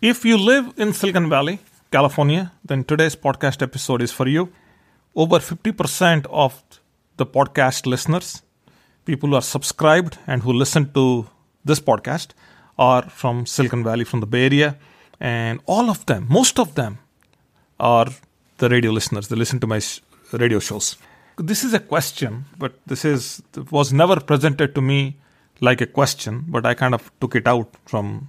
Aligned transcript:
If 0.00 0.24
you 0.24 0.38
live 0.38 0.74
in 0.76 0.92
Silicon 0.92 1.28
Valley, 1.28 1.58
California, 1.90 2.52
then 2.64 2.84
today's 2.84 3.16
podcast 3.16 3.62
episode 3.62 4.00
is 4.00 4.12
for 4.12 4.28
you. 4.28 4.52
Over 5.16 5.40
50% 5.40 6.24
of 6.30 6.62
the 7.16 7.26
podcast 7.26 7.84
listeners, 7.84 8.42
people 9.06 9.30
who 9.30 9.34
are 9.34 9.42
subscribed 9.42 10.16
and 10.28 10.44
who 10.44 10.52
listen 10.52 10.92
to 10.92 11.26
this 11.64 11.80
podcast, 11.80 12.28
are 12.78 13.02
from 13.10 13.44
Silicon 13.44 13.82
Valley, 13.82 14.04
from 14.04 14.20
the 14.20 14.26
Bay 14.26 14.44
Area. 14.44 14.78
And 15.18 15.58
all 15.66 15.90
of 15.90 16.06
them, 16.06 16.26
most 16.30 16.60
of 16.60 16.76
them, 16.76 16.98
are 17.80 18.06
the 18.58 18.68
radio 18.68 18.92
listeners. 18.92 19.26
They 19.26 19.34
listen 19.34 19.58
to 19.58 19.66
my 19.66 19.80
radio 20.30 20.60
shows. 20.60 20.96
This 21.38 21.64
is 21.64 21.74
a 21.74 21.80
question, 21.80 22.44
but 22.56 22.78
this 22.86 23.04
is 23.04 23.42
was 23.72 23.92
never 23.92 24.20
presented 24.20 24.76
to 24.76 24.80
me 24.80 25.16
like 25.60 25.80
a 25.80 25.86
question, 25.86 26.44
but 26.46 26.64
I 26.64 26.74
kind 26.74 26.94
of 26.94 27.10
took 27.20 27.34
it 27.34 27.48
out 27.48 27.74
from 27.84 28.28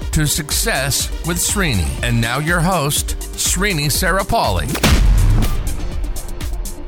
to 0.11 0.27
Success 0.27 1.09
with 1.25 1.37
Srini. 1.37 1.87
And 2.03 2.19
now 2.19 2.39
your 2.39 2.59
host, 2.59 3.17
Srini 3.37 3.87
Sarapalli. 3.87 4.67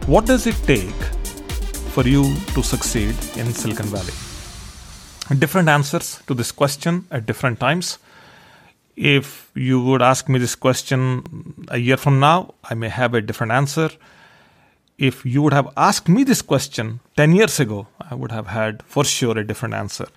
What 0.08 0.26
does 0.26 0.46
it 0.46 0.56
take 0.68 1.02
for 1.94 2.04
you 2.04 2.36
to 2.54 2.62
succeed 2.62 3.16
in 3.38 3.54
Silicon 3.54 3.86
Valley? 3.86 4.14
Different 5.40 5.70
answers 5.70 6.22
to 6.28 6.34
this 6.34 6.52
question 6.52 7.08
at 7.12 7.26
different 7.26 7.62
times. 7.62 7.98
If 8.98 9.50
you 9.56 9.82
would 9.82 10.02
ask 10.02 10.28
me 10.28 10.38
this 10.38 10.56
question 10.56 11.56
a 11.70 11.78
year 11.78 11.98
from 11.98 12.20
now, 12.20 12.56
I 12.64 12.74
may 12.74 12.90
have 12.90 13.14
a 13.14 13.22
different 13.22 13.54
answer. 13.54 13.90
If 14.98 15.26
you 15.26 15.42
would 15.42 15.54
have 15.54 15.70
asked 15.78 16.10
me 16.10 16.26
this 16.26 16.42
question 16.42 17.00
10 17.16 17.34
years 17.34 17.60
ago, 17.60 17.88
I 18.02 18.16
would 18.16 18.32
have 18.32 18.48
had 18.48 18.84
for 18.84 19.06
sure 19.06 19.38
a 19.38 19.48
different 19.48 19.76
answer. 19.76 20.08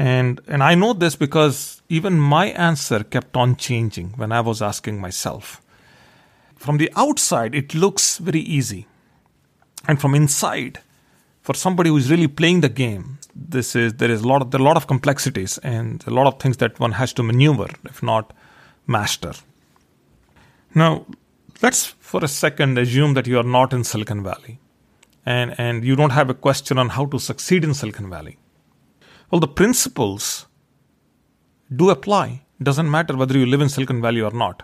And, 0.00 0.40
and 0.48 0.62
I 0.62 0.74
know 0.74 0.94
this 0.94 1.14
because 1.14 1.82
even 1.90 2.18
my 2.18 2.46
answer 2.46 3.04
kept 3.04 3.36
on 3.36 3.56
changing 3.56 4.14
when 4.16 4.32
I 4.32 4.40
was 4.40 4.62
asking 4.62 4.98
myself. 4.98 5.60
From 6.56 6.78
the 6.78 6.90
outside, 6.96 7.54
it 7.54 7.74
looks 7.74 8.16
very 8.16 8.40
easy. 8.40 8.86
And 9.86 10.00
from 10.00 10.14
inside, 10.14 10.80
for 11.42 11.54
somebody 11.54 11.90
who 11.90 11.98
is 11.98 12.10
really 12.10 12.28
playing 12.28 12.62
the 12.62 12.70
game, 12.70 13.18
this 13.34 13.76
is 13.76 13.92
there 13.94 14.10
is 14.10 14.22
a 14.22 14.26
lot 14.26 14.40
of 14.40 14.50
there 14.50 14.60
are 14.60 14.64
a 14.64 14.66
lot 14.66 14.78
of 14.78 14.86
complexities 14.86 15.58
and 15.58 16.02
a 16.06 16.10
lot 16.10 16.26
of 16.26 16.40
things 16.40 16.56
that 16.56 16.80
one 16.80 16.92
has 16.92 17.12
to 17.14 17.22
maneuver, 17.22 17.68
if 17.84 18.02
not 18.02 18.32
master. 18.86 19.34
Now, 20.74 21.04
let's 21.60 21.84
for 21.84 22.24
a 22.24 22.28
second 22.28 22.78
assume 22.78 23.12
that 23.14 23.26
you 23.26 23.38
are 23.38 23.50
not 23.58 23.74
in 23.74 23.84
Silicon 23.84 24.22
Valley 24.22 24.60
and, 25.26 25.54
and 25.58 25.84
you 25.84 25.94
don't 25.94 26.16
have 26.20 26.30
a 26.30 26.34
question 26.34 26.78
on 26.78 26.88
how 26.88 27.04
to 27.04 27.18
succeed 27.18 27.64
in 27.64 27.74
Silicon 27.74 28.08
Valley. 28.08 28.38
Well, 29.30 29.40
the 29.40 29.48
principles 29.48 30.46
do 31.74 31.90
apply. 31.90 32.42
Doesn't 32.62 32.90
matter 32.90 33.16
whether 33.16 33.38
you 33.38 33.46
live 33.46 33.60
in 33.60 33.68
Silicon 33.68 34.02
Valley 34.02 34.20
or 34.20 34.32
not. 34.32 34.62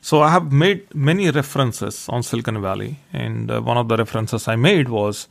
So 0.00 0.20
I 0.20 0.30
have 0.30 0.52
made 0.52 0.94
many 0.94 1.30
references 1.30 2.08
on 2.08 2.22
Silicon 2.22 2.60
Valley, 2.60 2.98
and 3.12 3.50
uh, 3.50 3.60
one 3.60 3.76
of 3.76 3.88
the 3.88 3.96
references 3.96 4.48
I 4.48 4.56
made 4.56 4.88
was 4.88 5.28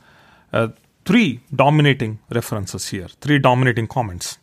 uh, 0.52 0.68
three 1.04 1.40
dominating 1.54 2.18
references 2.30 2.88
here, 2.88 3.08
three 3.20 3.38
dominating 3.38 3.86
comments. 3.86 4.38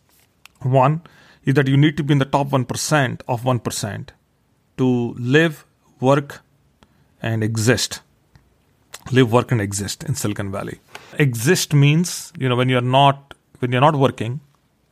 One 0.62 1.02
is 1.44 1.54
that 1.54 1.66
you 1.66 1.76
need 1.76 1.96
to 1.96 2.04
be 2.04 2.12
in 2.12 2.18
the 2.18 2.24
top 2.24 2.48
1% 2.48 3.20
of 3.26 3.42
1% 3.42 4.08
to 4.78 5.14
live, 5.18 5.64
work, 6.00 6.42
and 7.20 7.42
exist. 7.42 8.00
Live, 9.10 9.32
work, 9.32 9.50
and 9.50 9.60
exist 9.60 10.04
in 10.04 10.14
Silicon 10.14 10.52
Valley. 10.52 10.78
Exist 11.18 11.74
means, 11.74 12.32
you 12.38 12.48
know, 12.48 12.56
when 12.56 12.68
you're 12.68 12.80
not 12.80 13.29
when 13.60 13.72
you're 13.72 13.80
not 13.80 13.96
working 13.96 14.40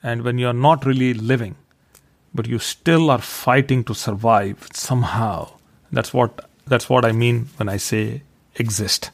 and 0.03 0.23
when 0.23 0.39
you're 0.39 0.53
not 0.53 0.87
really 0.87 1.13
living 1.15 1.57
but 2.35 2.47
you 2.47 2.59
still 2.59 3.11
are 3.11 3.21
fighting 3.21 3.85
to 3.85 3.95
survive 3.95 4.69
somehow. 4.73 5.51
That's 5.91 6.13
what 6.13 6.49
that's 6.67 6.89
what 6.89 7.05
I 7.05 7.13
mean 7.13 7.49
when 7.57 7.69
I 7.69 7.79
say 7.79 8.23
exist. 8.57 9.11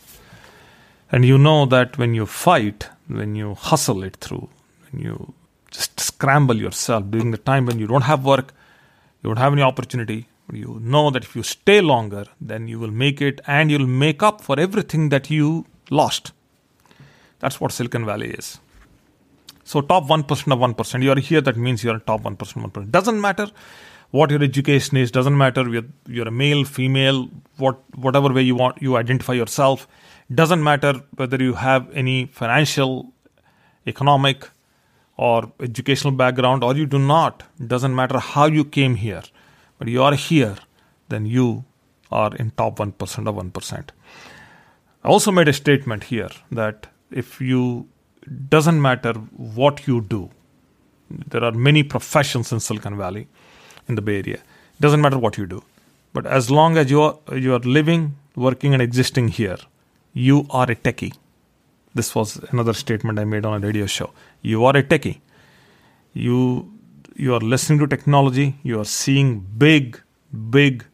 And 1.13 1.25
you 1.25 1.39
know 1.39 1.67
that 1.67 1.97
when 1.99 2.15
you 2.15 2.27
fight, 2.27 2.89
when 3.07 3.37
you 3.37 3.55
hustle 3.55 4.03
it 4.03 4.17
through, 4.17 4.49
when 4.91 5.03
you 5.03 5.35
just 5.71 6.01
scramble 6.01 6.57
yourself 6.57 7.11
during 7.11 7.31
the 7.31 7.39
time 7.39 7.67
when 7.67 7.79
you 7.79 7.87
don't 7.87 8.03
have 8.03 8.25
work, 8.25 8.53
you 9.23 9.31
don't 9.31 9.39
have 9.39 9.53
any 9.53 9.63
opportunity, 9.63 10.27
you 10.53 10.79
know 10.83 11.11
that 11.11 11.25
if 11.25 11.37
you 11.37 11.43
stay 11.43 11.81
longer, 11.81 12.27
then 12.41 12.67
you 12.69 12.79
will 12.79 12.91
make 12.91 13.21
it 13.23 13.41
and 13.47 13.71
you'll 13.71 13.87
make 13.87 14.23
up 14.23 14.41
for 14.41 14.59
everything 14.59 15.09
that 15.11 15.31
you 15.31 15.67
lost. 15.91 16.33
That's 17.39 17.61
what 17.61 17.73
Silicon 17.73 18.05
Valley 18.05 18.31
is. 18.31 18.59
So 19.65 19.81
top 19.81 20.05
1% 20.05 20.31
of 20.31 20.77
1%. 20.77 21.03
You 21.03 21.13
are 21.13 21.19
here, 21.19 21.41
that 21.41 21.57
means 21.57 21.83
you 21.83 21.91
are 21.91 21.99
top 21.99 22.23
1% 22.23 22.41
of 22.41 22.73
1%. 22.73 22.91
Doesn't 22.91 23.21
matter 23.21 23.49
what 24.11 24.31
your 24.31 24.43
education 24.43 24.97
is, 24.97 25.11
doesn't 25.11 25.37
matter 25.37 25.69
you're, 25.69 25.83
you're 26.07 26.29
a 26.29 26.31
male, 26.31 26.65
female, 26.65 27.29
what 27.57 27.83
whatever 27.97 28.33
way 28.33 28.43
you 28.43 28.55
want 28.55 28.81
you 28.81 28.97
identify 28.97 29.33
yourself. 29.33 29.89
Doesn't 30.33 30.63
matter 30.63 31.01
whether 31.17 31.43
you 31.43 31.55
have 31.55 31.91
any 31.93 32.27
financial, 32.27 33.13
economic, 33.87 34.49
or 35.17 35.53
educational 35.61 36.13
background 36.13 36.63
or 36.63 36.77
you 36.77 36.87
do 36.87 36.99
not. 36.99 37.43
Doesn't 37.67 37.95
matter 37.95 38.19
how 38.19 38.47
you 38.47 38.65
came 38.65 38.97
here. 38.97 39.23
But 39.79 39.89
you 39.89 40.03
are 40.03 40.15
here, 40.15 40.57
then 41.09 41.27
you 41.27 41.65
are 42.11 42.35
in 42.37 42.53
top 42.53 42.79
1% 42.79 42.93
of 43.29 43.35
1%. 43.35 43.89
I 45.03 45.09
also 45.09 45.31
made 45.31 45.49
a 45.49 45.53
statement 45.53 46.05
here 46.05 46.31
that 46.51 46.87
if 47.11 47.41
you 47.41 47.89
doesn't 48.49 48.81
matter 48.81 49.13
what 49.13 49.87
you 49.87 50.01
do. 50.01 50.31
There 51.11 51.45
are 51.45 51.53
many 51.53 51.83
professions 51.83 52.53
in 52.53 52.61
Silicon 52.61 52.97
Valley, 52.97 53.29
in 53.89 53.95
the 53.95 54.03
Bay 54.03 54.19
Area. 54.19 54.37
It 54.37 54.81
Doesn't 54.81 55.01
matter 55.01 55.19
what 55.19 55.37
you 55.39 55.47
do, 55.47 55.63
but 56.13 56.27
as 56.27 56.51
long 56.51 56.77
as 56.77 56.91
you 56.91 57.03
are 57.03 57.19
you 57.37 57.55
are 57.55 57.61
living, 57.61 58.17
working, 58.35 58.73
and 58.73 58.83
existing 58.83 59.29
here, 59.29 59.59
you 60.13 60.47
are 60.51 60.71
a 60.71 60.75
techie. 60.75 61.15
This 61.95 62.15
was 62.15 62.37
another 62.51 62.73
statement 62.73 63.19
I 63.19 63.25
made 63.25 63.45
on 63.45 63.63
a 63.63 63.67
radio 63.67 63.87
show. 63.87 64.11
You 64.43 64.65
are 64.65 64.77
a 64.77 64.83
techie. 64.83 65.21
You 66.13 66.73
you 67.15 67.35
are 67.35 67.41
listening 67.41 67.79
to 67.81 67.87
technology. 67.87 68.57
You 68.63 68.81
are 68.81 68.85
seeing 68.85 69.41
big, 69.41 70.01
big 70.51 70.85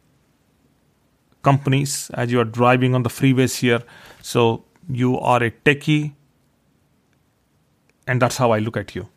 companies 1.41 2.11
as 2.13 2.31
you 2.31 2.39
are 2.39 2.45
driving 2.45 2.93
on 2.93 3.03
the 3.03 3.09
freeways 3.09 3.59
here. 3.59 3.81
So 4.21 4.65
you 4.87 5.17
are 5.19 5.41
a 5.41 5.51
techie 5.51 6.13
and 8.11 8.21
that's 8.21 8.37
how 8.43 8.51
I 8.51 8.59
look 8.59 8.77
at 8.77 8.93
you. 8.93 9.07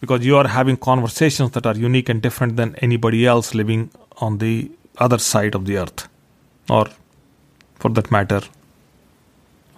Because 0.00 0.24
you 0.26 0.36
are 0.38 0.48
having 0.48 0.76
conversations 0.76 1.50
that 1.52 1.66
are 1.66 1.76
unique 1.76 2.08
and 2.08 2.22
different 2.26 2.56
than 2.56 2.74
anybody 2.76 3.26
else 3.26 3.54
living 3.54 3.90
on 4.16 4.38
the 4.38 4.70
other 4.98 5.18
side 5.18 5.54
of 5.54 5.66
the 5.66 5.76
earth, 5.78 6.08
or 6.68 6.86
for 7.74 7.90
that 7.90 8.10
matter, 8.10 8.40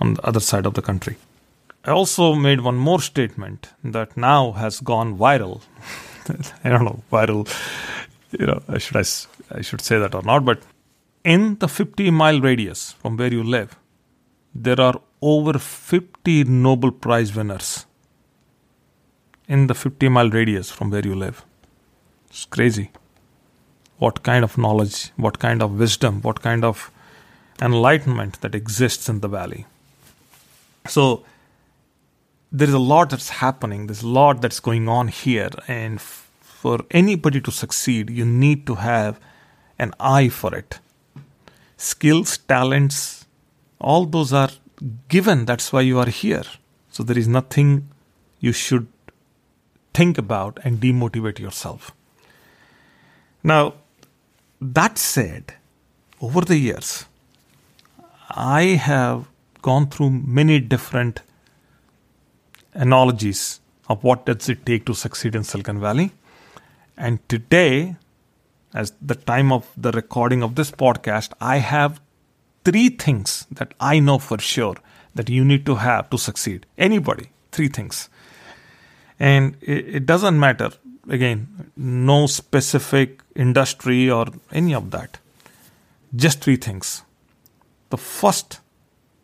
on 0.01 0.15
the 0.15 0.27
other 0.27 0.41
side 0.41 0.67
of 0.67 0.75
the 0.75 0.83
country. 0.83 1.17
I 1.85 1.91
also 1.91 2.35
made 2.35 2.61
one 2.61 2.77
more 2.77 3.01
statement 3.01 3.69
that 3.97 4.17
now 4.17 4.53
has 4.53 4.81
gone 4.81 5.17
viral. 5.19 5.63
I 6.65 6.69
don't 6.69 6.85
know, 6.85 7.03
viral, 7.11 7.43
you 8.39 8.47
know, 8.47 8.61
should 8.79 8.97
I, 8.97 9.05
I 9.59 9.61
should 9.63 9.81
say 9.81 9.99
that 9.99 10.15
or 10.15 10.23
not, 10.23 10.45
but 10.45 10.63
in 11.25 11.59
the 11.59 11.69
50 11.69 12.11
mile 12.11 12.41
radius 12.41 12.93
from 12.93 13.17
where 13.17 13.33
you 13.33 13.43
live, 13.43 13.77
there 14.55 14.81
are 14.81 15.01
over 15.21 15.59
50 15.59 16.45
Nobel 16.45 16.91
Prize 16.93 17.35
winners 17.35 17.87
in 19.49 19.67
the 19.67 19.75
50 19.75 20.09
mile 20.09 20.31
radius 20.31 20.71
from 20.71 20.91
where 20.91 21.05
you 21.05 21.15
live. 21.15 21.45
It's 22.29 22.45
crazy. 22.45 22.91
What 23.99 24.23
kind 24.23 24.45
of 24.45 24.59
knowledge, 24.59 25.11
what 25.17 25.39
kind 25.39 25.63
of 25.63 25.79
wisdom, 25.79 26.21
what 26.23 26.43
kind 26.43 26.65
of 26.65 26.91
enlightenment 27.61 28.41
that 28.41 28.55
exists 28.55 29.09
in 29.09 29.21
the 29.21 29.29
valley. 29.29 29.67
So, 30.89 31.25
there 32.53 32.69
is 32.69 32.75
a 32.75 32.79
lot 32.79 33.11
that's 33.11 33.31
happening, 33.31 33.87
there's 33.87 34.03
a 34.03 34.09
lot 34.09 34.41
that's 34.41 34.61
going 34.61 34.89
on 34.89 35.09
here, 35.09 35.51
and 35.67 35.97
f- 35.97 36.29
for 36.41 36.81
anybody 36.91 37.41
to 37.41 37.51
succeed, 37.51 38.11
you 38.11 38.25
need 38.25 38.67
to 38.67 38.77
have 38.77 39.19
an 39.79 39.93
eye 39.99 40.29
for 40.29 40.55
it. 40.55 40.79
Skills, 41.77 42.39
talents, 42.39 43.27
all 43.81 44.07
those 44.07 44.33
are 44.33 44.51
given, 45.09 45.45
that's 45.45 45.73
why 45.73 45.81
you 45.81 45.99
are 45.99 46.09
here. 46.09 46.45
So, 46.91 47.03
there 47.03 47.19
is 47.19 47.29
nothing 47.29 47.89
you 48.41 48.53
should 48.53 48.87
think 49.97 50.19
about 50.19 50.59
and 50.65 50.81
demotivate 50.81 51.39
yourself. 51.39 51.93
Now, 53.43 53.75
that 54.61 54.99
said, 54.99 55.55
over 56.21 56.41
the 56.41 56.59
years, 56.59 57.07
I 58.29 58.63
have 58.89 59.29
gone 59.63 59.87
through 59.89 60.11
many 60.11 60.59
different 60.61 61.21
analogies 62.75 63.61
of 63.89 64.05
what 64.05 64.27
does 64.27 64.49
it 64.49 64.67
take 64.67 64.85
to 64.87 64.95
succeed 64.95 65.35
in 65.35 65.45
Silicon 65.45 65.81
Valley. 65.81 66.11
And 66.97 67.27
today, 67.29 67.97
as 68.75 68.93
the 69.01 69.15
time 69.15 69.53
of 69.53 69.71
the 69.77 69.93
recording 69.93 70.43
of 70.43 70.57
this 70.57 70.71
podcast, 70.71 71.33
I 71.41 71.59
have 71.59 72.01
three 72.65 72.89
things 72.89 73.47
that 73.51 73.73
I 73.81 74.01
know 74.01 74.19
for 74.19 74.39
sure 74.39 74.77
that 75.15 75.31
you 75.31 75.45
need 75.45 75.65
to 75.67 75.77
have 75.77 76.11
to 76.11 76.19
succeed. 76.19 76.67
Anybody, 76.77 77.31
three 77.53 77.69
things. 77.69 78.09
And 79.19 79.57
it, 79.61 79.97
it 79.97 80.07
doesn't 80.07 80.39
matter, 80.39 80.71
again, 81.09 81.71
no 81.77 82.27
specific 82.27 83.23
industry 83.35 84.11
or 84.11 84.27
any 84.53 84.75
of 84.75 84.91
that. 84.91 85.19
Just 86.15 86.41
three 86.43 86.57
things. 86.57 87.03
The 87.91 87.97
first 87.99 88.61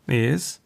is, 0.08 0.60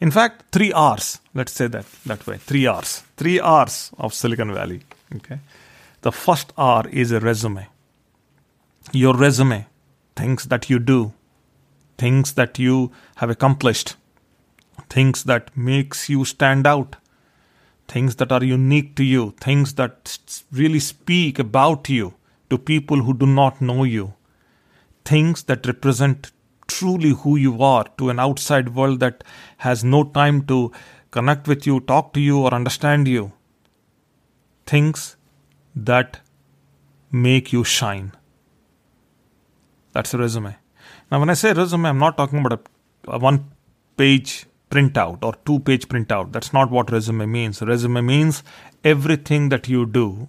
in 0.00 0.10
fact, 0.10 0.44
three 0.52 0.72
R's. 0.72 1.20
Let's 1.34 1.52
say 1.52 1.66
that 1.68 1.86
that 2.06 2.26
way. 2.26 2.38
Three 2.38 2.66
R's. 2.66 3.02
Three 3.16 3.38
R's 3.38 3.90
of 3.98 4.14
Silicon 4.14 4.52
Valley. 4.52 4.82
Okay. 5.16 5.38
The 6.02 6.12
first 6.12 6.52
R 6.56 6.88
is 6.88 7.12
a 7.12 7.20
resume. 7.20 7.68
Your 8.92 9.14
resume, 9.14 9.66
things 10.16 10.46
that 10.46 10.70
you 10.70 10.78
do, 10.78 11.12
things 11.98 12.32
that 12.32 12.58
you 12.58 12.90
have 13.16 13.28
accomplished, 13.28 13.96
things 14.88 15.24
that 15.24 15.54
makes 15.56 16.08
you 16.08 16.24
stand 16.24 16.66
out, 16.66 16.96
things 17.90 18.16
that 18.16 18.30
are 18.30 18.44
unique 18.44 18.94
to 18.94 19.04
you, 19.04 19.34
things 19.40 19.74
that 19.74 20.18
really 20.52 20.78
speak 20.78 21.38
about 21.38 21.88
you 21.88 22.14
to 22.48 22.56
people 22.56 23.02
who 23.02 23.14
do 23.22 23.26
not 23.26 23.60
know 23.60 23.82
you, 23.84 24.14
things 25.04 25.42
that 25.44 25.66
represent 25.66 26.30
truly 26.68 27.10
who 27.10 27.36
you 27.36 27.60
are 27.62 27.84
to 27.98 28.10
an 28.10 28.20
outside 28.20 28.74
world 28.76 29.00
that 29.00 29.24
has 29.58 29.82
no 29.82 30.04
time 30.04 30.42
to 30.46 30.70
connect 31.10 31.48
with 31.48 31.66
you, 31.66 31.80
talk 31.80 32.12
to 32.12 32.20
you, 32.20 32.40
or 32.40 32.54
understand 32.54 33.08
you. 33.08 33.32
Things 34.66 35.16
that 35.74 36.20
make 37.10 37.52
you 37.52 37.64
shine. 37.64 38.12
That's 39.92 40.14
a 40.14 40.18
resume. 40.18 40.54
Now, 41.10 41.18
when 41.18 41.30
I 41.30 41.34
say 41.34 41.52
resume, 41.52 41.86
I'm 41.86 41.98
not 41.98 42.16
talking 42.16 42.38
about 42.38 42.60
a, 42.60 43.16
a 43.16 43.18
one 43.18 43.50
page 43.96 44.46
printout 44.70 45.24
or 45.24 45.34
two 45.44 45.58
page 45.60 45.88
printout. 45.88 46.32
That's 46.32 46.52
not 46.52 46.70
what 46.70 46.90
resume 46.90 47.26
means. 47.26 47.60
Resume 47.60 48.00
means 48.00 48.42
everything 48.84 49.48
that 49.50 49.68
you 49.68 49.84
do 49.86 50.28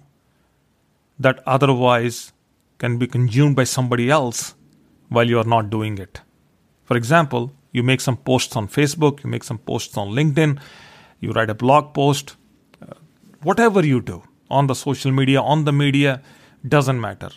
that 1.18 1.42
otherwise 1.46 2.32
can 2.78 2.98
be 2.98 3.06
consumed 3.06 3.56
by 3.56 3.64
somebody 3.64 4.10
else 4.10 4.54
while 5.08 5.28
you 5.28 5.38
are 5.38 5.50
not 5.56 5.70
doing 5.70 5.98
it. 5.98 6.20
For 6.84 6.96
example, 6.96 7.52
you 7.70 7.82
make 7.82 8.00
some 8.00 8.16
posts 8.16 8.56
on 8.56 8.68
Facebook, 8.68 9.22
you 9.22 9.30
make 9.30 9.44
some 9.44 9.58
posts 9.58 9.96
on 9.96 10.08
LinkedIn, 10.08 10.58
you 11.20 11.32
write 11.32 11.50
a 11.50 11.54
blog 11.54 11.94
post, 11.94 12.36
uh, 12.82 12.94
whatever 13.42 13.84
you 13.86 14.00
do 14.00 14.22
on 14.50 14.66
the 14.66 14.74
social 14.74 15.12
media, 15.12 15.40
on 15.40 15.64
the 15.64 15.72
media, 15.72 16.20
doesn't 16.66 17.00
matter. 17.00 17.30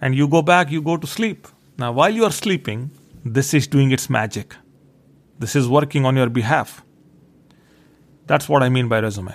And 0.00 0.14
you 0.14 0.28
go 0.28 0.42
back, 0.42 0.70
you 0.70 0.82
go 0.82 0.96
to 0.96 1.06
sleep. 1.06 1.48
Now, 1.78 1.92
while 1.92 2.10
you 2.10 2.24
are 2.24 2.32
sleeping, 2.32 2.90
this 3.24 3.54
is 3.54 3.66
doing 3.66 3.90
its 3.92 4.10
magic. 4.10 4.54
This 5.42 5.56
is 5.56 5.68
working 5.68 6.06
on 6.06 6.14
your 6.14 6.30
behalf. 6.30 6.84
That's 8.28 8.48
what 8.48 8.62
I 8.62 8.68
mean 8.68 8.86
by 8.86 9.00
resume. 9.00 9.34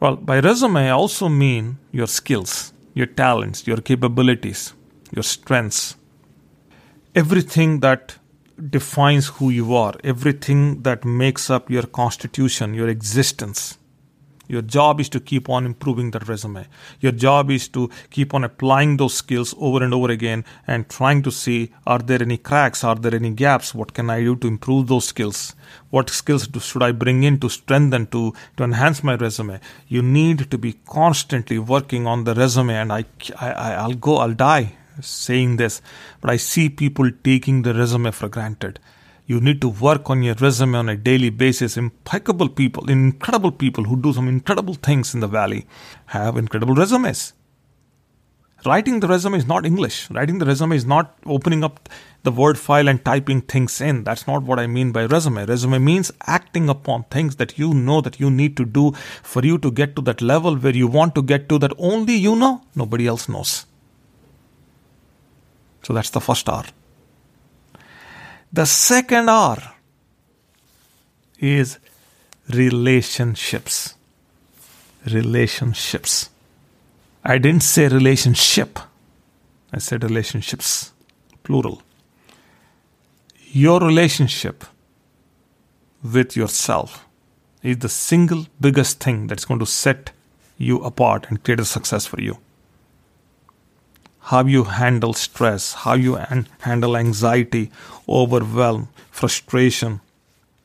Well, 0.00 0.16
by 0.16 0.40
resume, 0.40 0.88
I 0.88 0.88
also 0.88 1.28
mean 1.28 1.76
your 1.92 2.06
skills, 2.06 2.72
your 2.94 3.04
talents, 3.04 3.66
your 3.66 3.76
capabilities, 3.82 4.72
your 5.14 5.22
strengths, 5.22 5.96
everything 7.14 7.80
that 7.80 8.16
defines 8.70 9.26
who 9.26 9.50
you 9.50 9.74
are, 9.74 9.96
everything 10.02 10.80
that 10.80 11.04
makes 11.04 11.50
up 11.50 11.68
your 11.68 11.86
constitution, 11.86 12.72
your 12.72 12.88
existence. 12.88 13.76
Your 14.50 14.62
job 14.62 15.00
is 15.00 15.08
to 15.10 15.20
keep 15.20 15.48
on 15.48 15.64
improving 15.64 16.10
that 16.10 16.26
resume. 16.26 16.66
Your 16.98 17.12
job 17.12 17.52
is 17.52 17.68
to 17.68 17.88
keep 18.10 18.34
on 18.34 18.42
applying 18.42 18.96
those 18.96 19.14
skills 19.14 19.54
over 19.58 19.84
and 19.84 19.94
over 19.94 20.10
again 20.10 20.44
and 20.66 20.88
trying 20.88 21.22
to 21.22 21.30
see 21.30 21.70
are 21.86 22.00
there 22.00 22.20
any 22.20 22.36
cracks, 22.36 22.82
are 22.82 22.96
there 22.96 23.14
any 23.14 23.30
gaps, 23.30 23.72
what 23.76 23.94
can 23.94 24.10
I 24.10 24.24
do 24.24 24.34
to 24.34 24.48
improve 24.48 24.88
those 24.88 25.04
skills? 25.04 25.54
What 25.90 26.10
skills 26.10 26.48
do, 26.48 26.58
should 26.58 26.82
I 26.82 26.90
bring 26.90 27.22
in 27.22 27.38
to 27.40 27.48
strengthen, 27.48 28.08
to, 28.08 28.34
to 28.56 28.64
enhance 28.64 29.04
my 29.04 29.14
resume? 29.14 29.60
You 29.86 30.02
need 30.02 30.50
to 30.50 30.58
be 30.58 30.72
constantly 30.88 31.60
working 31.60 32.08
on 32.08 32.24
the 32.24 32.34
resume, 32.34 32.74
and 32.74 32.92
I, 32.92 33.04
I, 33.40 33.74
I'll 33.74 33.94
go, 33.94 34.16
I'll 34.16 34.34
die 34.34 34.72
saying 35.00 35.58
this, 35.58 35.80
but 36.20 36.28
I 36.28 36.36
see 36.36 36.68
people 36.68 37.08
taking 37.22 37.62
the 37.62 37.72
resume 37.72 38.10
for 38.10 38.28
granted. 38.28 38.80
You 39.30 39.40
need 39.40 39.60
to 39.60 39.68
work 39.68 40.10
on 40.10 40.24
your 40.24 40.34
resume 40.34 40.74
on 40.76 40.88
a 40.88 40.96
daily 40.96 41.30
basis. 41.30 41.76
Impeccable 41.76 42.48
people, 42.48 42.90
incredible 42.90 43.52
people 43.52 43.84
who 43.84 43.96
do 43.96 44.12
some 44.12 44.26
incredible 44.26 44.74
things 44.74 45.14
in 45.14 45.20
the 45.20 45.28
valley 45.28 45.66
have 46.06 46.36
incredible 46.36 46.74
resumes. 46.74 47.32
Writing 48.66 48.98
the 48.98 49.06
resume 49.06 49.36
is 49.36 49.46
not 49.46 49.64
English. 49.64 50.10
Writing 50.10 50.38
the 50.38 50.46
resume 50.46 50.72
is 50.72 50.84
not 50.84 51.14
opening 51.26 51.62
up 51.62 51.88
the 52.24 52.32
word 52.32 52.58
file 52.58 52.88
and 52.88 53.04
typing 53.04 53.40
things 53.42 53.80
in. 53.80 54.02
That's 54.02 54.26
not 54.26 54.42
what 54.42 54.58
I 54.58 54.66
mean 54.66 54.90
by 54.90 55.04
resume. 55.04 55.46
Resume 55.46 55.78
means 55.78 56.10
acting 56.26 56.68
upon 56.68 57.04
things 57.04 57.36
that 57.36 57.56
you 57.56 57.72
know 57.72 58.00
that 58.00 58.18
you 58.18 58.32
need 58.32 58.56
to 58.56 58.64
do 58.64 58.90
for 59.22 59.46
you 59.46 59.58
to 59.58 59.70
get 59.70 59.94
to 59.94 60.02
that 60.02 60.20
level 60.20 60.56
where 60.56 60.74
you 60.74 60.88
want 60.88 61.14
to 61.14 61.22
get 61.22 61.48
to 61.50 61.60
that 61.60 61.72
only 61.78 62.16
you 62.16 62.34
know, 62.34 62.62
nobody 62.74 63.06
else 63.06 63.28
knows. 63.28 63.64
So 65.84 65.92
that's 65.92 66.10
the 66.10 66.20
first 66.20 66.48
R. 66.48 66.64
The 68.52 68.66
second 68.66 69.28
R 69.28 69.58
is 71.38 71.78
relationships. 72.48 73.94
Relationships. 75.06 76.30
I 77.24 77.38
didn't 77.38 77.62
say 77.62 77.86
relationship, 77.86 78.80
I 79.72 79.78
said 79.78 80.02
relationships, 80.02 80.92
plural. 81.44 81.82
Your 83.52 83.78
relationship 83.80 84.64
with 86.02 86.36
yourself 86.36 87.06
is 87.62 87.78
the 87.78 87.88
single 87.88 88.46
biggest 88.60 88.98
thing 88.98 89.28
that's 89.28 89.44
going 89.44 89.60
to 89.60 89.66
set 89.66 90.10
you 90.58 90.78
apart 90.82 91.26
and 91.28 91.42
create 91.44 91.60
a 91.60 91.64
success 91.64 92.04
for 92.06 92.20
you 92.20 92.38
how 94.30 94.46
you 94.46 94.62
handle 94.62 95.12
stress, 95.12 95.74
how 95.74 95.94
you 95.94 96.16
an- 96.16 96.46
handle 96.60 96.96
anxiety, 96.96 97.68
overwhelm, 98.08 98.88
frustration, 99.10 100.00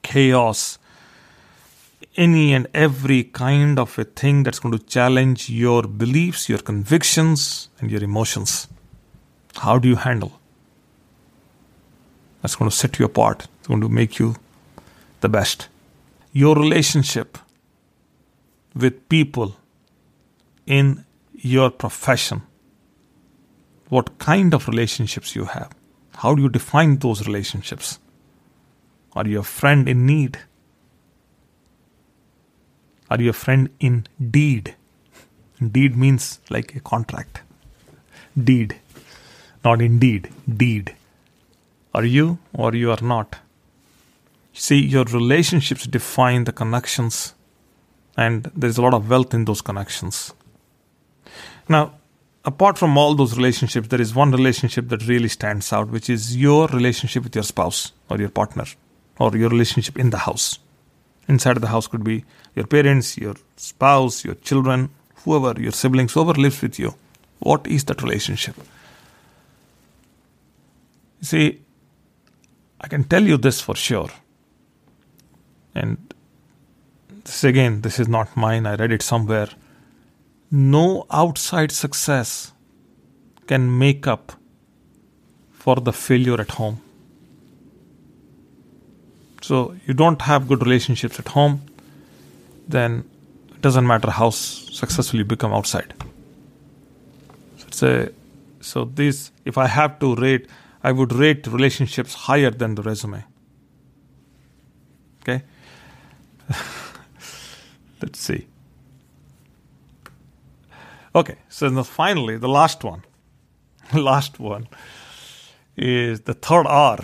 chaos, 0.03 0.77
any 2.15 2.53
and 2.53 2.67
every 2.75 3.24
kind 3.24 3.79
of 3.79 3.98
a 3.98 4.03
thing 4.03 4.43
that's 4.43 4.60
going 4.60 4.77
to 4.77 4.86
challenge 4.86 5.50
your 5.50 5.81
beliefs, 5.81 6.48
your 6.48 6.60
convictions, 6.60 7.67
and 7.79 7.89
your 7.89 8.03
emotions. 8.03 8.67
How 9.55 9.79
do 9.79 9.88
you 9.88 9.95
handle? 9.95 10.39
That's 12.43 12.55
going 12.55 12.69
to 12.69 12.77
set 12.77 13.00
you 13.00 13.05
apart. 13.05 13.48
It's 13.57 13.67
going 13.67 13.81
to 13.81 13.89
make 13.89 14.19
you 14.19 14.36
the 15.22 15.29
best. 15.29 15.69
Your 16.34 16.55
relationship 16.55 17.39
with 18.75 19.10
people 19.10 19.55
in 20.67 21.03
your 21.34 21.72
profession 21.72 22.43
what 23.96 24.18
kind 24.20 24.54
of 24.54 24.68
relationships 24.68 25.36
you 25.36 25.46
have. 25.46 25.72
How 26.22 26.36
do 26.36 26.42
you 26.42 26.50
define 26.50 26.98
those 26.98 27.25
relationships? 27.28 28.00
Are 29.14 29.25
you 29.25 29.40
a 29.40 29.44
friend 29.44 29.88
in 29.88 30.06
need? 30.06 30.38
Are 33.10 33.22
you 33.22 33.30
a 33.30 33.40
friend 33.44 33.70
in 33.80 34.06
deed? 34.38 34.75
Deed 35.72 35.96
means 35.96 36.40
like 36.50 36.75
a 36.75 36.82
contract. 36.82 37.42
Deed, 38.50 38.75
not 39.64 39.82
indeed, 39.82 40.30
deed. 40.64 40.94
Are 41.94 42.04
you 42.04 42.40
or 42.54 42.75
you 42.75 42.92
are 42.92 43.02
not? 43.02 43.38
See, 44.52 44.80
your 44.80 45.06
relationships 45.06 45.88
define 45.88 46.44
the 46.44 46.52
connections, 46.52 47.34
and 48.18 48.52
there's 48.56 48.78
a 48.78 48.82
lot 48.82 48.94
of 48.94 49.10
wealth 49.10 49.34
in 49.34 49.46
those 49.46 49.62
connections. 49.62 50.34
Now, 51.70 51.94
apart 52.46 52.78
from 52.78 52.98
all 52.98 53.16
those 53.16 53.36
relationships, 53.36 53.88
there 53.88 54.02
is 54.02 54.14
one 54.14 54.32
relationship 54.32 54.90
that 54.90 55.08
really 55.08 55.28
stands 55.28 55.74
out, 55.74 55.90
which 55.90 56.10
is 56.10 56.38
your 56.38 56.68
relationship 56.68 57.24
with 57.24 57.36
your 57.36 57.44
spouse 57.44 57.92
or 58.10 58.18
your 58.18 58.30
partner 58.30 58.66
or 59.20 59.36
your 59.36 59.50
relationship 59.50 59.98
in 59.98 60.12
the 60.12 60.20
house. 60.20 60.60
Inside 61.28 61.58
of 61.58 61.62
the 61.62 61.70
house 61.70 61.88
could 61.88 62.04
be 62.04 62.24
your 62.56 62.68
parents, 62.68 63.18
your 63.18 63.36
spouse, 63.58 64.24
your 64.24 64.36
children, 64.36 64.92
whoever, 65.24 65.60
your 65.60 65.72
siblings, 65.72 66.14
whoever 66.14 66.34
lives 66.34 66.62
with 66.62 66.78
you. 66.78 66.94
What 67.40 67.66
is 67.66 67.84
that 67.86 68.04
relationship? 68.04 68.56
You 71.20 71.25
see, 71.25 71.62
I 72.80 72.88
can 72.88 73.04
tell 73.06 73.24
you 73.24 73.38
this 73.38 73.60
for 73.60 73.75
sure. 73.75 74.10
And 75.74 76.14
this 77.24 77.44
again, 77.44 77.82
this 77.82 78.00
is 78.00 78.08
not 78.08 78.38
mine, 78.38 78.68
I 78.68 78.75
read 78.75 78.92
it 78.92 79.02
somewhere 79.02 79.50
no 80.52 81.06
outside 81.12 81.72
success 81.72 82.54
can 83.48 83.78
make 83.78 84.08
up 84.08 84.34
for 85.52 85.75
the 85.75 85.94
failure 85.94 86.40
at 86.40 86.52
home. 86.52 86.82
So 89.42 89.75
you 89.86 89.94
don't 89.94 90.22
have 90.22 90.48
good 90.48 90.62
relationships 90.62 91.20
at 91.20 91.28
home, 91.30 91.62
then 92.68 93.04
it 93.50 93.62
doesn't 93.62 93.86
matter 93.86 94.10
how 94.10 94.30
successful 94.32 95.20
you 95.20 95.25
become 95.25 95.54
outside. 95.54 95.94
So 97.58 97.66
it's 97.68 97.84
a 97.84 98.12
so 98.62 98.86
this 98.86 99.32
if 99.46 99.58
I 99.58 99.68
have 99.68 100.00
to 100.00 100.16
rate, 100.16 100.48
I 100.84 100.92
would 100.92 101.14
rate 101.14 101.46
relationships 101.48 102.14
higher 102.14 102.50
than 102.52 102.75
the 102.75 102.82
resume. 102.82 103.24
Okay. 105.22 105.44
Let's 108.02 108.20
see. 108.20 108.48
Okay, 111.15 111.38
so 111.48 111.69
now 111.69 111.84
finally, 111.84 112.36
the 112.38 112.50
last 112.50 112.84
one, 112.84 113.01
last 113.93 114.38
one 114.38 114.67
is 115.77 116.22
the 116.22 116.34
third 116.34 116.67
R. 116.67 117.00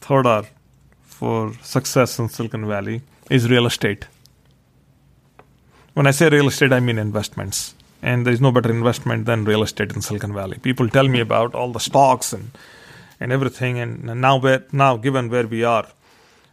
Third 0.00 0.26
R 0.26 0.44
for 1.02 1.52
success 1.62 2.20
in 2.20 2.28
Silicon 2.28 2.68
Valley 2.68 3.02
is 3.28 3.50
real 3.50 3.66
estate. 3.66 4.06
When 5.94 6.06
I 6.06 6.12
say 6.12 6.28
real 6.28 6.46
estate, 6.46 6.72
I 6.72 6.78
mean 6.78 6.98
investments. 6.98 7.74
And 8.02 8.24
there's 8.24 8.40
no 8.40 8.52
better 8.52 8.70
investment 8.70 9.26
than 9.26 9.44
real 9.44 9.64
estate 9.64 9.92
in 9.92 10.00
Silicon 10.00 10.32
Valley. 10.32 10.58
People 10.58 10.88
tell 10.88 11.08
me 11.08 11.20
about 11.20 11.56
all 11.56 11.72
the 11.72 11.80
stocks 11.80 12.32
and 12.32 12.50
and 13.18 13.32
everything. 13.32 13.78
And 13.80 14.04
now, 14.20 14.38
where, 14.38 14.64
now 14.72 14.96
given 14.96 15.28
where 15.28 15.46
we 15.46 15.64
are, 15.64 15.88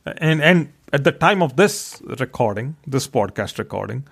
and 0.05 0.41
and 0.41 0.73
at 0.91 1.03
the 1.03 1.11
time 1.11 1.43
of 1.43 1.55
this 1.57 2.01
recording, 2.19 2.75
this 2.87 3.07
podcast 3.07 3.59
recording, 3.59 4.03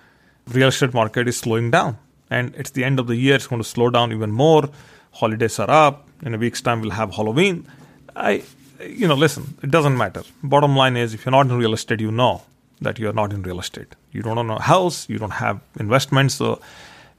real 0.48 0.68
estate 0.68 0.94
market 0.94 1.28
is 1.28 1.38
slowing 1.38 1.70
down, 1.70 1.98
and 2.30 2.54
it's 2.56 2.70
the 2.70 2.84
end 2.84 2.98
of 2.98 3.06
the 3.06 3.16
year. 3.16 3.34
It's 3.34 3.46
going 3.46 3.62
to 3.62 3.68
slow 3.68 3.90
down 3.90 4.12
even 4.12 4.30
more. 4.30 4.68
Holidays 5.12 5.58
are 5.58 5.70
up. 5.70 6.08
In 6.22 6.34
a 6.34 6.38
week's 6.38 6.60
time, 6.60 6.80
we'll 6.80 6.90
have 6.90 7.14
Halloween. 7.14 7.66
I, 8.14 8.42
you 8.80 9.06
know, 9.06 9.14
listen. 9.14 9.56
It 9.62 9.70
doesn't 9.70 9.96
matter. 9.96 10.22
Bottom 10.42 10.76
line 10.76 10.96
is, 10.96 11.14
if 11.14 11.24
you're 11.24 11.32
not 11.32 11.46
in 11.46 11.58
real 11.58 11.74
estate, 11.74 12.00
you 12.00 12.10
know 12.10 12.42
that 12.80 12.98
you're 12.98 13.12
not 13.12 13.32
in 13.32 13.42
real 13.42 13.58
estate. 13.58 13.94
You 14.12 14.22
don't 14.22 14.38
own 14.38 14.50
a 14.50 14.60
house. 14.60 15.08
You 15.08 15.18
don't 15.18 15.32
have 15.32 15.60
investments. 15.78 16.34
So 16.34 16.60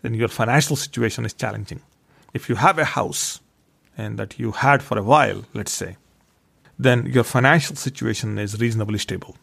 then 0.02 0.14
your 0.14 0.28
financial 0.28 0.76
situation 0.76 1.26
is 1.26 1.34
challenging. 1.34 1.82
If 2.34 2.50
you 2.50 2.56
have 2.56 2.78
a 2.78 2.86
house 2.86 3.40
and 3.98 4.20
that 4.20 4.40
you 4.40 4.52
had 4.52 4.84
for 4.84 4.98
a 4.98 5.04
while, 5.04 5.44
let's 5.54 5.72
say, 5.72 5.98
then 6.78 7.08
your 7.08 7.24
financial 7.24 7.76
situation 7.76 8.38
is 8.38 8.60
reasonably 8.60 9.00
stable. 9.00 9.36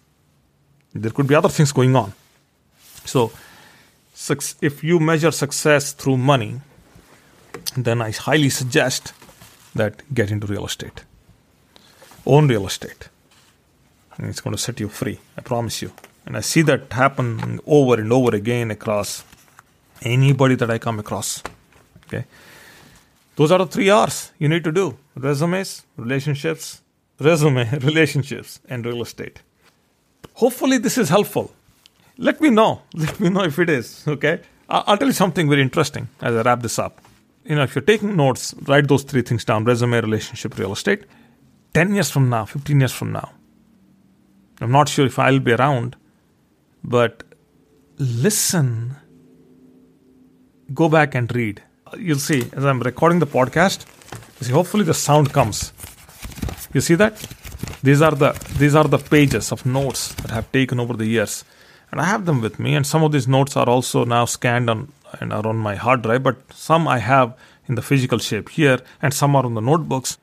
There 0.93 1.11
could 1.11 1.27
be 1.27 1.35
other 1.35 1.49
things 1.49 1.73
going 1.73 1.97
on. 1.97 2.13
So, 3.05 3.33
if 4.61 4.85
you 4.85 5.01
measure 5.01 5.31
success 5.31 5.93
through 5.93 6.17
money, 6.19 6.61
then 7.77 8.01
I 8.01 8.11
highly 8.13 8.51
suggest 8.51 9.13
that 9.75 10.03
get 10.15 10.31
into 10.31 10.47
real 10.47 10.65
estate. 10.67 11.05
Own 12.27 12.49
real 12.49 12.67
estate. 12.67 13.09
And 14.17 14.29
it's 14.29 14.41
going 14.41 14.55
to 14.55 14.63
set 14.63 14.81
you 14.81 14.89
free, 14.89 15.19
I 15.37 15.41
promise 15.43 15.83
you. 15.83 15.93
And 16.27 16.37
I 16.37 16.41
see 16.41 16.63
that 16.63 16.93
happen 16.93 17.61
over 17.67 18.01
and 18.01 18.13
over 18.13 18.35
again 18.35 18.71
across 18.71 19.25
anybody 20.03 20.55
that 20.55 20.71
I 20.71 20.79
come 20.79 20.99
across. 20.99 21.43
Okay. 22.07 22.25
Those 23.37 23.51
are 23.51 23.59
the 23.59 23.67
three 23.67 23.91
R's 23.91 24.31
you 24.39 24.49
need 24.49 24.65
to 24.65 24.73
do 24.73 24.97
resumes, 25.17 25.85
relationships, 25.97 26.83
resume, 27.19 27.69
relationships, 27.81 28.61
and 28.69 28.87
real 28.87 29.03
estate. 29.03 29.43
Hopefully, 30.35 30.79
this 30.79 30.99
is 30.99 31.09
helpful. 31.09 31.53
Let 32.19 32.41
me 32.41 32.51
know. 32.51 32.83
Let 32.95 33.21
me 33.21 33.29
know 33.29 33.45
if 33.45 33.59
it 33.59 33.71
is. 33.71 34.07
Okay. 34.07 34.41
I'll 34.69 34.97
tell 34.97 35.09
you 35.09 35.13
something 35.13 35.49
very 35.49 35.63
interesting 35.63 36.09
as 36.23 36.35
I 36.35 36.43
wrap 36.43 36.63
this 36.63 36.79
up. 36.79 37.01
You 37.45 37.57
know, 37.57 37.63
if 37.63 37.75
you're 37.75 37.83
taking 37.83 38.17
notes, 38.17 38.55
write 38.63 38.89
those 38.89 39.03
three 39.03 39.23
things 39.23 39.45
down 39.45 39.65
resume, 39.65 40.01
relationship, 40.01 40.57
real 40.59 40.73
estate. 40.73 41.05
10 41.75 41.95
years 41.95 42.11
from 42.11 42.31
now, 42.31 42.47
15 42.47 42.81
years 42.81 42.93
from 42.93 43.13
now, 43.13 43.33
I'm 44.61 44.71
not 44.71 44.89
sure 44.89 45.05
if 45.05 45.19
I'll 45.19 45.41
be 45.41 45.53
around, 45.53 45.97
but 46.83 47.25
listen, 47.99 48.97
go 50.73 50.89
back 50.89 51.15
and 51.15 51.35
read. 51.35 51.63
You'll 51.99 52.19
see 52.19 52.49
as 52.53 52.65
I'm 52.65 52.81
recording 52.81 53.19
the 53.19 53.27
podcast, 53.27 53.85
see, 54.41 54.53
hopefully 54.53 54.85
the 54.85 54.95
sound 54.95 55.33
comes 55.33 55.73
you 56.75 56.81
see 56.81 56.97
that? 56.97 57.17
These 57.83 58.03
are 58.03 58.15
the 58.15 58.33
these 58.59 58.75
are 58.75 58.89
the 58.89 58.99
pages 58.99 59.53
of 59.53 59.65
notes 59.65 60.13
that 60.15 60.33
I 60.33 60.35
have 60.35 60.51
taken 60.51 60.81
over 60.81 60.95
the 60.95 61.07
years. 61.07 61.45
And 61.95 62.01
I 62.01 62.07
have 62.07 62.25
them 62.27 62.41
with 62.41 62.59
me, 62.59 62.75
and 62.75 62.85
some 62.85 63.05
of 63.05 63.13
these 63.13 63.29
notes 63.29 63.57
are 63.57 63.69
also 63.69 64.05
now 64.05 64.25
scanned 64.25 64.69
on 64.69 64.93
and 65.21 65.33
are 65.33 65.47
on 65.47 65.57
my 65.57 65.77
hard 65.77 66.03
drive, 66.03 66.25
but 66.25 66.53
some 66.53 66.89
I 66.89 66.99
have 66.99 67.39
in 67.69 67.77
the 67.77 67.83
physical 67.83 68.19
shape 68.19 68.49
here, 68.49 68.81
and 69.01 69.15
some 69.15 69.37
are 69.37 69.47
on 69.47 69.55
the 69.55 69.61
notebooks. 69.61 70.19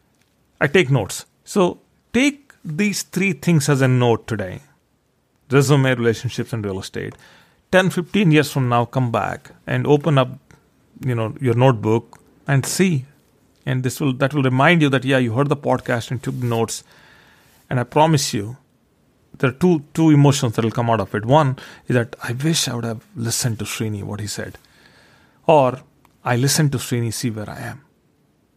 I 0.59 0.67
take 0.67 0.91
notes. 0.91 1.25
So 1.45 1.79
take 2.11 2.51
these 2.65 3.03
three 3.03 3.31
things 3.31 3.69
as 3.69 3.79
a 3.81 3.87
note 3.87 4.27
today 4.27 4.63
resume, 5.49 5.95
relationships, 5.95 6.51
and 6.51 6.65
real 6.65 6.81
estate. 6.81 7.15
10, 7.71 7.91
15 7.91 8.33
years 8.33 8.51
from 8.51 8.67
now, 8.67 8.83
come 8.83 9.09
back 9.09 9.51
and 9.65 9.87
open 9.87 10.17
up 10.17 10.37
you 11.05 11.15
know 11.15 11.33
your 11.39 11.55
notebook 11.55 12.19
and 12.47 12.65
see 12.65 13.05
and 13.65 13.83
this 13.83 14.01
will 14.01 14.11
that 14.13 14.33
will 14.33 14.43
remind 14.43 14.81
you 14.81 14.89
that 14.89 15.05
yeah 15.05 15.17
you 15.17 15.33
heard 15.33 15.49
the 15.49 15.55
podcast 15.55 16.11
and 16.11 16.21
took 16.21 16.35
notes 16.35 16.83
and 17.69 17.79
i 17.79 17.83
promise 17.83 18.33
you 18.33 18.57
there 19.39 19.49
are 19.49 19.59
two 19.63 19.83
two 19.93 20.09
emotions 20.09 20.55
that 20.55 20.65
will 20.65 20.77
come 20.79 20.89
out 20.89 20.99
of 20.99 21.13
it 21.15 21.25
one 21.25 21.55
is 21.87 21.95
that 21.95 22.15
i 22.23 22.31
wish 22.33 22.67
i 22.67 22.75
would 22.75 22.85
have 22.85 23.05
listened 23.15 23.57
to 23.59 23.65
srini 23.65 24.03
what 24.03 24.19
he 24.19 24.27
said 24.27 24.57
or 25.47 25.79
i 26.23 26.35
listened 26.35 26.71
to 26.71 26.77
srini 26.77 27.13
see 27.13 27.29
where 27.29 27.49
i 27.49 27.59
am 27.59 27.81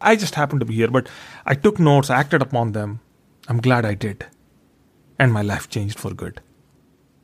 i 0.01 0.17
just 0.17 0.35
happened 0.35 0.61
to 0.61 0.67
be 0.67 0.75
here 0.75 0.89
but 0.89 1.09
i 1.47 1.55
took 1.55 1.79
notes 1.79 2.11
I 2.11 2.21
acted 2.21 2.43
upon 2.43 2.73
them 2.73 3.01
i'm 3.49 3.61
glad 3.61 3.85
i 3.85 3.95
did 3.95 4.27
and 5.19 5.33
my 5.33 5.43
life 5.43 5.69
changed 5.69 5.99
for 5.99 6.13
good 6.13 6.41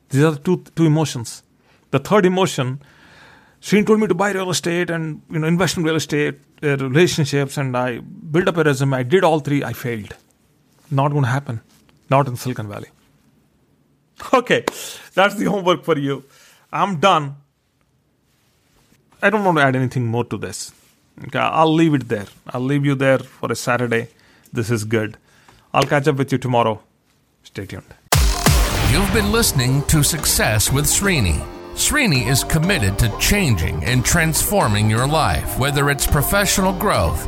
these 0.09 0.23
are 0.23 0.31
the 0.31 0.39
two 0.49 0.57
two 0.75 0.85
emotions 0.85 1.43
the 1.91 1.99
third 1.99 2.25
emotion 2.25 2.81
Srini 3.61 3.85
told 3.85 3.99
me 3.99 4.07
to 4.07 4.15
buy 4.15 4.31
real 4.31 4.49
estate 4.49 4.89
and 4.89 5.21
you 5.29 5.37
know 5.37 5.47
invest 5.47 5.77
in 5.77 5.83
real 5.83 5.95
estate, 5.95 6.39
uh, 6.63 6.77
relationships, 6.77 7.57
and 7.57 7.77
I 7.77 7.99
built 7.99 8.47
up 8.47 8.57
a 8.57 8.63
resume. 8.63 8.95
I 8.95 9.03
did 9.03 9.23
all 9.23 9.39
three. 9.39 9.63
I 9.63 9.73
failed. 9.73 10.15
Not 10.89 11.11
going 11.11 11.23
to 11.25 11.29
happen. 11.29 11.61
Not 12.09 12.27
in 12.27 12.35
Silicon 12.35 12.67
Valley. 12.67 12.89
Okay, 14.33 14.63
that's 15.13 15.35
the 15.35 15.45
homework 15.45 15.83
for 15.83 15.97
you. 15.97 16.23
I'm 16.71 16.99
done. 16.99 17.35
I 19.21 19.29
don't 19.29 19.43
want 19.43 19.57
to 19.57 19.63
add 19.63 19.75
anything 19.75 20.05
more 20.05 20.23
to 20.25 20.37
this. 20.37 20.71
Okay, 21.25 21.39
I'll 21.39 21.73
leave 21.73 21.93
it 21.93 22.07
there. 22.07 22.25
I'll 22.47 22.61
leave 22.61 22.85
you 22.85 22.95
there 22.95 23.19
for 23.19 23.51
a 23.51 23.55
Saturday. 23.55 24.07
This 24.53 24.71
is 24.71 24.83
good. 24.83 25.17
I'll 25.73 25.83
catch 25.83 26.07
up 26.07 26.15
with 26.15 26.31
you 26.31 26.37
tomorrow. 26.37 26.81
Stay 27.43 27.65
tuned. 27.65 27.93
You've 28.91 29.13
been 29.13 29.31
listening 29.31 29.83
to 29.83 30.03
Success 30.03 30.71
with 30.71 30.85
Srini. 30.85 31.45
Srini 31.75 32.27
is 32.27 32.43
committed 32.43 32.99
to 32.99 33.17
changing 33.19 33.83
and 33.85 34.03
transforming 34.03 34.89
your 34.89 35.07
life, 35.07 35.57
whether 35.57 35.89
it's 35.89 36.05
professional 36.05 36.73
growth, 36.73 37.27